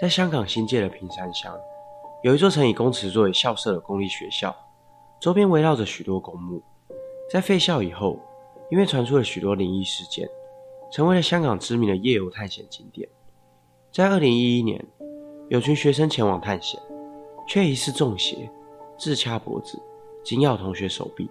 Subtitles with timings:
[0.00, 1.54] 在香港新界的平山乡，
[2.22, 4.56] 有一座曾以公祠作为校舍的公立学校，
[5.20, 6.62] 周边围绕着许多公墓。
[7.30, 8.18] 在废校以后，
[8.70, 10.26] 因为传出了许多灵异事件，
[10.90, 13.06] 成为了香港知名的夜游探险景点。
[13.92, 14.82] 在二零一一年，
[15.50, 16.80] 有群学生前往探险，
[17.46, 18.50] 却疑似中邪，
[18.96, 19.78] 自掐脖子，
[20.24, 21.28] 紧咬同学手臂，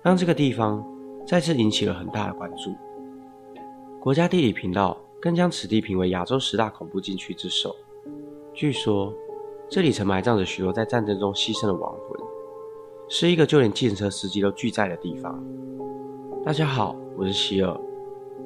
[0.00, 0.80] 让这个地方
[1.26, 2.72] 再次引起了很大的关注。
[4.00, 7.76] 国家地理频道更将此地评为亚洲十大恐怖禁区之首。
[8.54, 9.12] 据说，
[9.68, 12.18] 这里曾埋葬着许多在战争中牺牲的亡魂，
[13.08, 15.38] 是一个就连计程车司机都拒载的地方。
[16.42, 17.78] 大家好，我是希尔，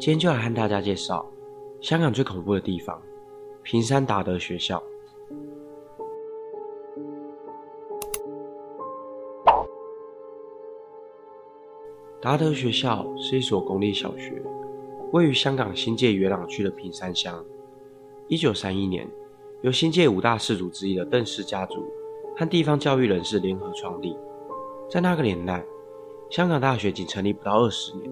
[0.00, 1.24] 今天就来和大家介绍
[1.80, 3.00] 香港最恐怖的地方。
[3.62, 4.82] 平山达德学校。
[12.20, 14.42] 达德学校是一所公立小学，
[15.14, 17.40] 位于香港新界元朗区的平山乡。
[18.26, 19.08] 一九三一年，
[19.62, 21.84] 由新界五大氏族之一的邓氏家族
[22.36, 24.16] 和地方教育人士联合创立。
[24.90, 25.64] 在那个年代，
[26.30, 28.10] 香港大学仅成立不到二十年，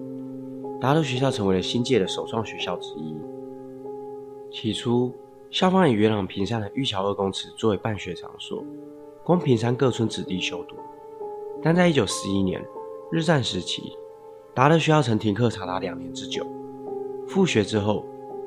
[0.79, 3.13] 达德学校成为了新界的首创学校之一。
[4.49, 5.13] 起初，
[5.51, 8.63] 校方以元朗坪山的玉桥二公祠作为办学场所，
[9.25, 10.77] 供坪山各村子弟修读。
[11.61, 12.65] 但在一九四一年
[13.11, 13.91] 日战时期，
[14.53, 16.47] 达德学校曾停课长达两年之久。
[17.27, 18.05] 复学之后，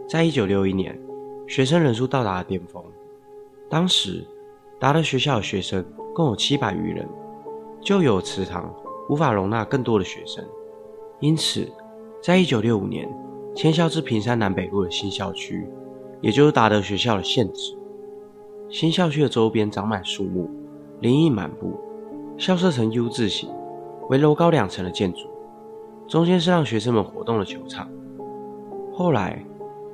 [0.08, 0.98] 在一九六一年，
[1.46, 2.82] 学生人数到达了巅峰。
[3.68, 4.24] 当时，
[4.78, 7.08] 达德学校的学生共有七百余人，
[7.80, 8.72] 旧有祠堂
[9.08, 10.44] 无法容纳更多的学生，
[11.20, 11.66] 因此，
[12.22, 13.08] 在一九六五年
[13.54, 15.66] 迁校至平山南北路的新校区。
[16.22, 17.76] 也就是达德学校的现址。
[18.70, 20.48] 新校区的周边长满树木，
[21.00, 21.78] 林荫满布。
[22.38, 23.50] 校舍呈 U 字形，
[24.08, 25.28] 为楼高两层的建筑，
[26.08, 27.86] 中间是让学生们活动的球场。
[28.98, 29.44] 后来，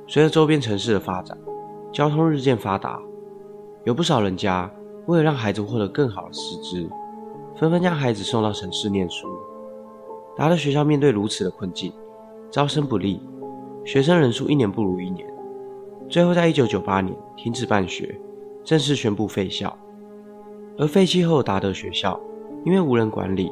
[0.07, 1.37] 随着周边城市的发展，
[1.91, 3.01] 交通日渐发达，
[3.83, 4.71] 有不少人家
[5.07, 6.89] 为了让孩子获得更好的师资，
[7.57, 9.27] 纷纷将孩子送到城市念书。
[10.37, 11.91] 达德学校面对如此的困境，
[12.49, 13.19] 招生不利，
[13.83, 15.27] 学生人数一年不如一年。
[16.07, 18.17] 最后，在一九九八年停止办学，
[18.63, 19.77] 正式宣布废校。
[20.77, 22.17] 而废弃后的达德学校，
[22.63, 23.51] 因为无人管理，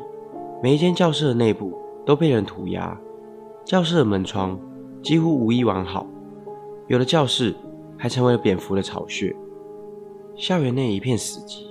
[0.63, 2.97] 每一间教室的内部都被人涂鸦，
[3.66, 4.57] 教室的门窗
[5.01, 6.06] 几乎无一完好，
[6.88, 7.56] 有的教室
[7.97, 9.35] 还成为了蝙蝠的巢穴。
[10.35, 11.66] 校园内一片死寂，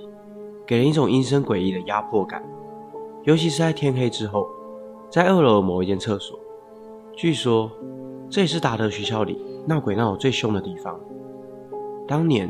[0.65, 2.43] 给人一种阴森诡异的压迫感。
[3.23, 4.47] 尤其是在天黑之后，
[5.09, 6.39] 在二楼的某一间厕所，
[7.15, 7.71] 据说
[8.29, 9.39] 这也是达德学校里。
[9.67, 10.99] 闹鬼闹得最凶的地方。
[12.07, 12.49] 当年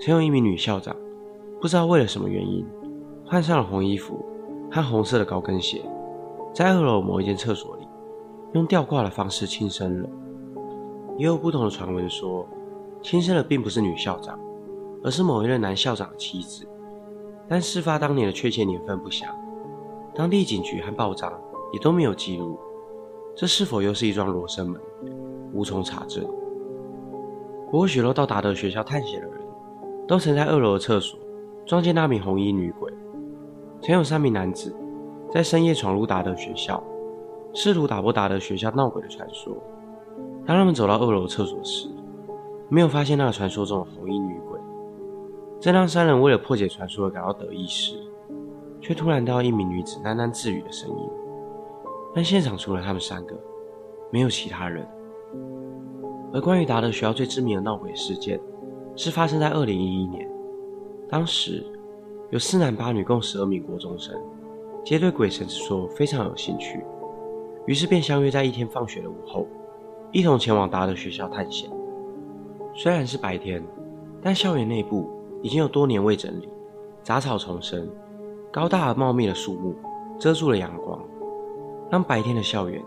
[0.00, 0.96] 曾有一名女校长，
[1.60, 2.66] 不知道为了什么原因，
[3.24, 4.18] 换上了红衣服
[4.68, 5.80] 和红色的高跟鞋，
[6.52, 7.79] 在二楼某一间厕所里，
[8.52, 10.08] 用吊挂的方式轻生了。
[11.16, 12.46] 也有不同的传闻说，
[13.02, 14.38] 轻生的并不是女校长，
[15.04, 16.66] 而是某一任男校长的妻子。
[17.48, 19.28] 但事发当年的确切年份不详，
[20.14, 21.32] 当地警局和报章
[21.72, 22.58] 也都没有记录。
[23.36, 24.80] 这是否又是一桩罗生门？
[25.52, 26.24] 无从查证。
[27.70, 29.40] 不过，许多到达德学校探险的人，
[30.06, 31.18] 都曾在二楼的厕所
[31.64, 32.92] 撞见那名红衣女鬼。
[33.82, 34.74] 曾有三名男子
[35.30, 36.82] 在深夜闯入达德学校，
[37.52, 39.56] 试图打破达德学校闹鬼的传说。
[40.46, 41.88] 当他们走到二楼厕所时，
[42.68, 44.58] 没有发现那个传说中的红衣女鬼。
[45.60, 47.96] 正当三人为了破解传说而感到得意时，
[48.80, 51.10] 却突然听到一名女子喃喃自语的声音。
[52.14, 53.36] 但现场除了他们三个，
[54.10, 54.86] 没有其他人。
[56.32, 58.40] 而关于达德学校最知名的闹鬼事件，
[58.96, 60.28] 是发生在二零一一年。
[61.08, 61.64] 当时
[62.30, 64.14] 有四男八女共十二名国中生，
[64.84, 66.82] 皆对鬼神之说非常有兴趣，
[67.66, 69.46] 于是便相约在一天放学的午后，
[70.12, 71.70] 一同前往达德学校探险。
[72.74, 73.62] 虽然是白天，
[74.22, 75.10] 但校园内部
[75.42, 76.48] 已经有多年未整理，
[77.02, 77.88] 杂草丛生，
[78.50, 79.74] 高大而茂密的树木
[80.18, 81.00] 遮住了阳光，
[81.90, 82.82] 让白天的校园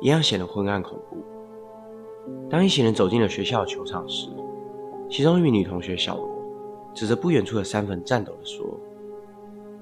[0.00, 1.16] 一样显得昏暗恐怖。
[2.48, 4.28] 当一行人走进了学校的球场时，
[5.10, 6.28] 其中一名女同学小罗
[6.94, 8.64] 指着不远处的山坟，颤抖地说：“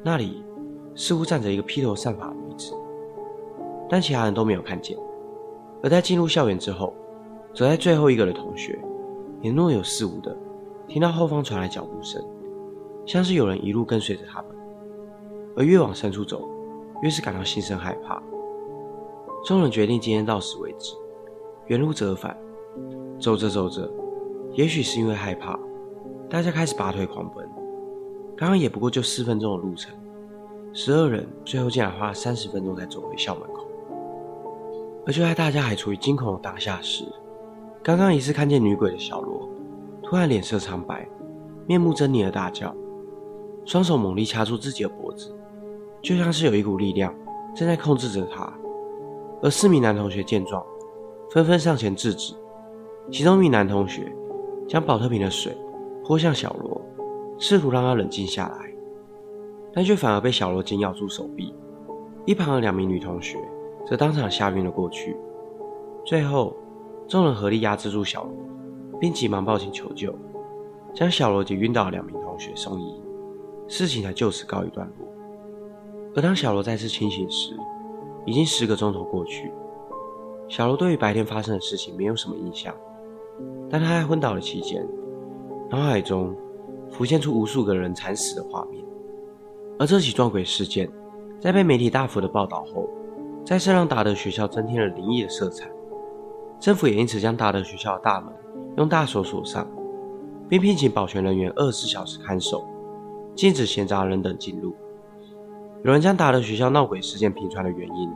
[0.03, 0.43] 那里
[0.95, 2.37] 似乎站着一个披头散发的。”
[3.91, 4.97] 但其他人都没有看见。
[5.83, 6.95] 而在进入校园之后，
[7.53, 8.79] 走在最后一个的同学
[9.43, 10.37] 也若有似无的
[10.87, 12.25] 听到后方传来脚步声，
[13.05, 14.51] 像是有人一路跟随着他们。
[15.57, 16.49] 而越往深处走，
[17.03, 18.23] 越是感到心生害怕。
[19.45, 20.95] 众人决定今天到此为止。
[21.67, 22.37] 原路折返，
[23.19, 23.91] 走着走着，
[24.53, 25.59] 也许是因为害怕，
[26.29, 27.49] 大家开始拔腿狂奔。
[28.37, 29.95] 刚刚也不过就四分钟的路程，
[30.73, 33.70] 十二人最后竟然花了三十分钟才走回校门口。
[35.07, 37.05] 而就在大家还处于惊恐的当下时，
[37.83, 39.49] 刚刚疑似看见女鬼的小罗，
[40.03, 41.09] 突然脸色苍白，
[41.67, 42.75] 面目狰狞的大叫，
[43.65, 45.35] 双手猛力掐住自己的脖子，
[46.03, 47.15] 就像是有一股力量
[47.55, 48.53] 正在控制着他。
[49.43, 50.65] 而四名男同学见状，
[51.31, 52.35] 纷纷上前制止。
[53.11, 54.13] 其中一名男同学
[54.69, 55.57] 将保特瓶的水
[56.05, 56.81] 泼向小罗，
[57.39, 58.71] 试图让他冷静下来，
[59.73, 61.55] 但却反而被小罗紧咬住手臂。
[62.27, 63.39] 一旁的两名女同学
[63.87, 65.17] 则当场吓晕了过去。
[66.05, 66.57] 最后，
[67.09, 68.33] 众人合力压制住小罗，
[68.99, 70.15] 并急忙报警求救，
[70.95, 73.01] 将小罗及晕倒的两名同学送医，
[73.69, 75.07] 事情才就此告一段落。
[76.15, 77.57] 而当小罗再次清醒时，
[78.25, 79.53] 已经十个钟头过去。
[80.49, 82.75] 小罗对于白天发生的事情没有什么印象，
[83.71, 84.85] 但他在昏倒的期间，
[85.71, 86.35] 脑海中
[86.91, 88.85] 浮现出无数个人惨死的画面。
[89.79, 90.91] 而这起撞鬼事件，
[91.41, 92.89] 在被媒体大幅的报道后，
[93.45, 95.71] 再次让达德学校增添了灵异的色彩。
[96.59, 98.33] 政府也因此将达德学校的大门
[98.77, 99.67] 用大锁锁上，
[100.49, 102.65] 并聘请保全人员二十四小时看守，
[103.35, 104.75] 禁止闲杂人等进入。
[105.83, 108.11] 有人将达德学校闹鬼事件频传的原因，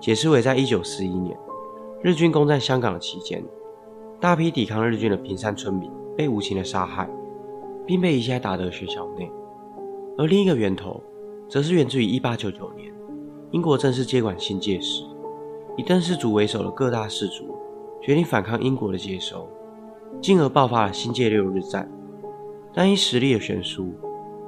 [0.00, 1.38] 解释为在1941年
[2.02, 3.42] 日军攻占香港的期间，
[4.20, 7.08] 大批抵抗日军的平山村民被无情的杀害，
[7.86, 9.30] 并被遗弃在达德学校内。
[10.18, 11.00] 而另一个源头，
[11.48, 12.92] 则是源自于1899年
[13.52, 15.04] 英国正式接管新界时，
[15.76, 17.56] 以邓氏族为首的各大氏族
[18.02, 19.48] 决定反抗英国的接收，
[20.20, 21.88] 进而爆发了新界六日战。
[22.74, 23.94] 但因实力的悬殊，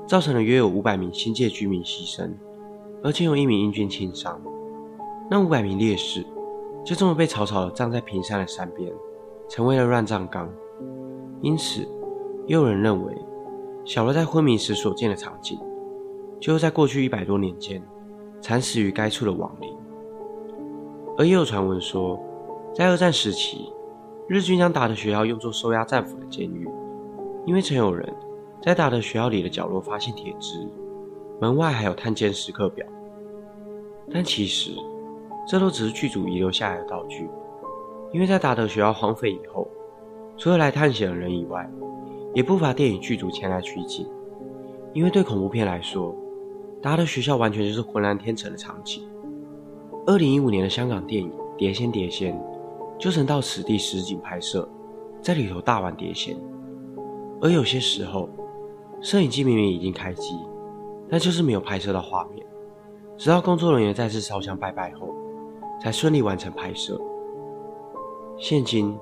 [0.06, 2.30] 造成了约有500名新界居民牺牲。
[3.00, 4.40] 而且有一名英军轻伤，
[5.30, 6.26] 那五百名烈士
[6.84, 8.92] 就这么被草草的葬在平山的山边，
[9.48, 10.50] 成为了乱葬岗。
[11.40, 11.82] 因此，
[12.46, 13.14] 也有人认为，
[13.84, 15.56] 小罗在昏迷时所见的场景，
[16.40, 17.80] 就是在过去一百多年间
[18.40, 19.74] 惨死于该处的亡灵。
[21.16, 22.18] 而也有传闻说，
[22.74, 23.72] 在二战时期，
[24.28, 26.68] 日军将打的学校用作收押战俘的监狱，
[27.44, 28.12] 因为曾有人
[28.62, 30.68] 在打的学校里的角落发现铁枝。
[31.40, 32.84] 门外还有探监时刻表，
[34.12, 34.72] 但其实
[35.46, 37.28] 这都只是剧组遗留下来的道具。
[38.12, 39.68] 因为在达德学校荒废以后，
[40.36, 41.70] 除了来探险的人以外，
[42.34, 44.08] 也不乏电影剧组前来取景。
[44.94, 46.14] 因为对恐怖片来说，
[46.80, 49.02] 达德学校完全就是浑然天成的场景。
[50.06, 52.34] 二零一五年的香港电影《碟仙碟仙》
[52.98, 54.68] 就曾到此地实景拍摄，
[55.20, 56.36] 在里头大玩碟仙。
[57.40, 58.28] 而有些时候，
[59.00, 60.34] 摄影机明明已经开机。
[61.10, 62.46] 但就是没有拍摄到画面，
[63.16, 65.08] 直到工作人员再次烧香拜拜后，
[65.80, 67.00] 才顺利完成拍摄。
[68.36, 68.94] 现今，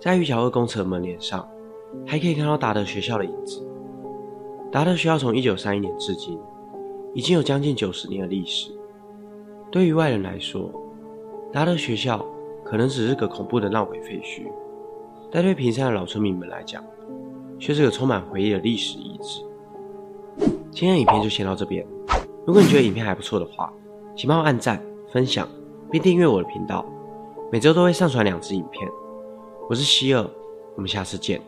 [0.00, 1.44] 在玉桥二公厕门帘上，
[2.06, 3.68] 还可以看到达德学校的影子。
[4.70, 6.38] 达德学校从一九三一年至今，
[7.18, 8.70] 已经有将近九十年的历史。
[9.72, 10.70] 对于外人来说，
[11.52, 12.24] 达德学校
[12.64, 14.46] 可能只是个恐怖的闹鬼废墟，
[15.28, 16.80] 但对平山的老村民们来讲，
[17.58, 19.40] 却是个充满回忆的历史遗址。
[20.70, 21.84] 今天的影片就先到这边。
[22.46, 23.72] 如果你觉得影片还不错的话，
[24.14, 24.80] 请帮我按赞、
[25.12, 25.48] 分享，
[25.90, 26.86] 并订阅我的频道。
[27.50, 28.88] 每周都会上传两支影片。
[29.68, 30.24] 我是希尔，
[30.76, 31.42] 我们下次见。